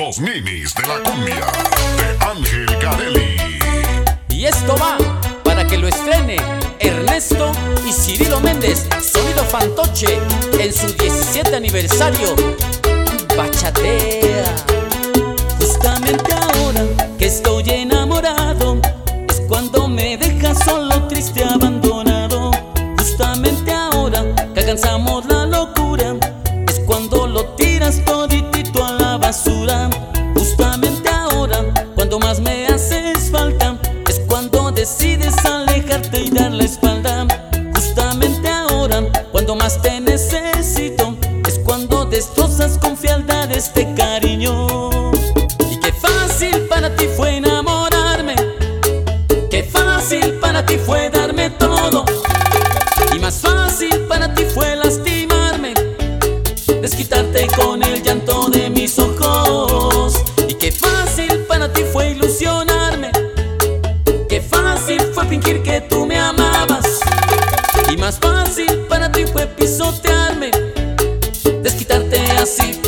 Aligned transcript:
Los 0.00 0.18
ninis 0.18 0.74
de 0.76 0.86
la 0.86 0.98
cumbia 1.02 1.46
de 1.98 2.24
Ángel 2.24 2.66
Garelli. 2.80 3.36
Y 4.30 4.46
esto 4.46 4.74
va 4.80 4.96
para 5.44 5.66
que 5.66 5.76
lo 5.76 5.88
estrene 5.88 6.38
Ernesto 6.78 7.52
y 7.86 7.92
Cirilo 7.92 8.40
Méndez, 8.40 8.88
Sonido 9.02 9.44
Fantoche, 9.44 10.18
en 10.58 10.72
su 10.72 10.86
17 10.94 11.54
aniversario. 11.54 12.34
Bachatea. 13.36 14.79
Ti 47.00 47.08
fue 47.16 47.36
enamorarme, 47.36 48.34
qué 49.50 49.62
fácil 49.62 50.34
para 50.34 50.66
ti 50.66 50.76
fue 50.76 51.08
darme 51.08 51.48
todo. 51.48 52.04
Y 53.14 53.18
más 53.18 53.40
fácil 53.40 54.00
para 54.06 54.34
ti 54.34 54.44
fue 54.44 54.76
lastimarme, 54.76 55.72
desquitarte 56.82 57.46
con 57.56 57.82
el 57.82 58.02
llanto 58.02 58.50
de 58.50 58.68
mis 58.68 58.98
ojos. 58.98 60.22
Y 60.46 60.54
qué 60.54 60.70
fácil 60.70 61.38
para 61.48 61.72
ti 61.72 61.84
fue 61.90 62.10
ilusionarme, 62.10 63.10
qué 64.28 64.42
fácil 64.42 65.00
fue 65.14 65.24
fingir 65.24 65.62
que 65.62 65.80
tú 65.80 66.04
me 66.04 66.18
amabas. 66.18 67.00
Y 67.90 67.96
más 67.96 68.18
fácil 68.18 68.80
para 68.90 69.10
ti 69.10 69.24
fue 69.24 69.46
pisotearme, 69.46 70.50
desquitarte 71.62 72.20
así, 72.32 72.78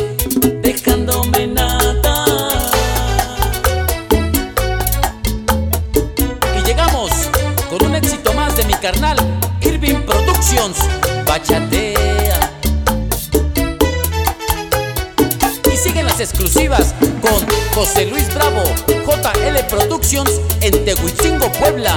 carnal, 8.93 9.17
Irving 9.63 10.03
Productions, 10.05 10.77
Bachatea. 11.27 12.53
Y 15.73 15.77
siguen 15.77 16.07
las 16.07 16.21
exclusivas 16.21 16.95
con 17.21 17.47
José 17.75 18.07
Luis 18.07 18.33
Bravo, 18.35 18.63
JL 18.87 19.65
Productions 19.69 20.41
en 20.61 20.85
Tehuicingo, 20.85 21.51
Puebla. 21.53 21.97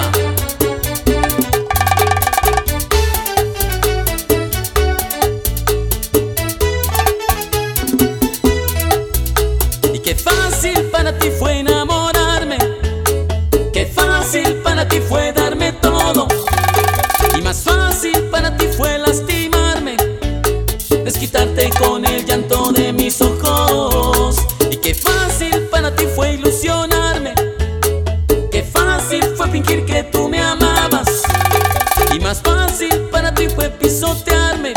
Pisotearme, 33.95 34.73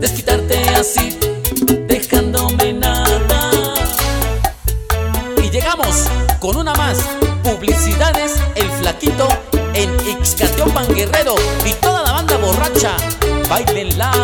desquitarte 0.00 0.58
así, 0.70 1.16
dejándome 1.86 2.72
nada. 2.72 3.52
Y 5.40 5.48
llegamos 5.48 6.08
con 6.40 6.56
una 6.56 6.74
más. 6.74 6.98
Publicidades 7.44 8.32
El 8.56 8.68
Flaquito 8.68 9.28
en 9.74 9.90
Ixcateopan 10.08 10.92
Guerrero 10.92 11.36
y 11.64 11.72
toda 11.74 12.02
la 12.02 12.12
banda 12.12 12.36
borracha. 12.38 12.96
Bailenla. 13.48 14.19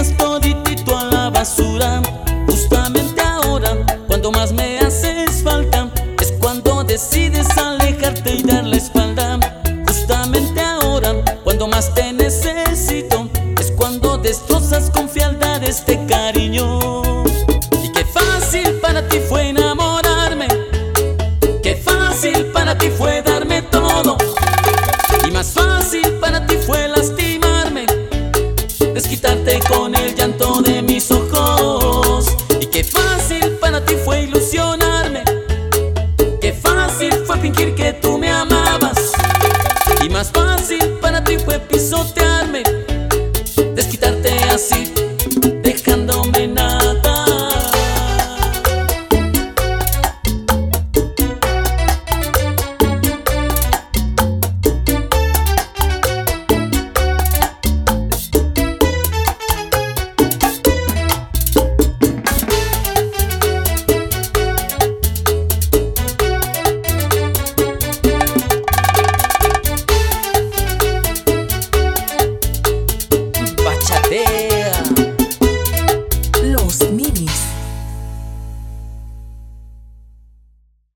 Tiras 0.00 0.16
toditito 0.16 0.96
a 0.96 1.04
la 1.04 1.30
basura. 1.30 2.02
Justamente 2.46 3.20
ahora, 3.20 3.76
cuando 4.06 4.30
más 4.30 4.52
me 4.52 4.78
haces 4.78 5.42
falta, 5.42 5.90
es 6.20 6.32
cuando 6.40 6.82
decides 6.84 7.46
alejarte 7.56 8.36
y 8.36 8.42
dar 8.42 8.64
la 8.64 8.76
espalda. 8.76 9.38
Justamente 9.86 10.60
ahora, 10.60 11.14
cuando 11.44 11.66
más 11.66 11.92
te 11.94 12.12
necesito, 12.12 13.28
es 13.58 13.70
cuando 13.72 14.16
destrozas 14.18 14.90
con 14.90 15.08
fealdad 15.08 15.62
este 15.62 16.04
cariño. 16.06 17.24
Y 17.82 17.92
qué 17.92 18.04
fácil 18.04 18.78
para 18.80 19.06
ti 19.08 19.18
fue 19.28 19.48
enamorarme, 19.50 20.48
qué 21.62 21.76
fácil 21.76 22.46
para 22.46 22.76
ti 22.78 22.88
fue 22.90 23.19
desquitarte 29.00 29.60
con 29.66 29.94
el 29.94 30.14
llanto 30.14 30.60
de 30.60 30.82
mis 30.82 31.10
ojos. 31.10 32.36
Y 32.60 32.66
qué 32.66 32.84
fácil 32.84 33.52
para 33.58 33.82
ti 33.82 33.94
fue 34.04 34.24
ilusionarme, 34.24 35.24
qué 36.40 36.52
fácil 36.52 37.12
fue 37.24 37.38
fingir 37.38 37.74
que 37.74 37.94
tú 37.94 38.18
me 38.18 38.30
amabas. 38.30 39.12
Y 40.04 40.10
más 40.10 40.30
fácil 40.30 40.98
para 41.00 41.24
ti 41.24 41.38
fue 41.38 41.58
pisotear 41.60 42.39